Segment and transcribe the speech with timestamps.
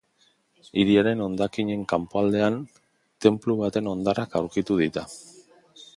[0.83, 2.57] Hiriaren hondakinen kanpoaldean,
[3.27, 5.05] tenplu baten hondarrak aurkitu dira.